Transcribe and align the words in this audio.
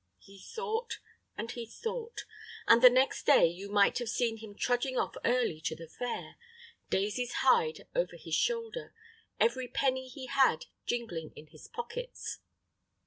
He 0.17 0.39
thought 0.39 0.97
and 1.37 1.51
he 1.51 1.67
thought, 1.67 2.25
and 2.67 2.81
the 2.81 2.89
next 2.89 3.27
day 3.27 3.45
you 3.45 3.69
might 3.69 3.99
have 3.99 4.09
seen 4.09 4.37
him 4.37 4.55
trudging 4.55 4.97
off 4.97 5.15
early 5.23 5.61
to 5.61 5.75
the 5.75 5.87
fair, 5.87 6.37
Daisy's 6.89 7.33
hide 7.45 7.87
over 7.93 8.15
his 8.17 8.33
shoulder, 8.33 8.95
every 9.39 9.67
penny 9.67 10.07
he 10.07 10.25
had 10.25 10.65
jingling 10.87 11.33
in 11.35 11.45
his 11.49 11.67
pockets. 11.67 12.39